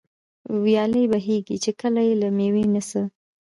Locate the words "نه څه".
2.73-3.01